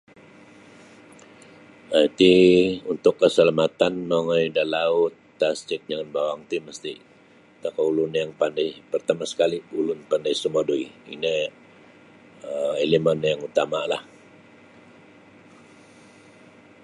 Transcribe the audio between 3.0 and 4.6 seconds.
kasalamatan mongoi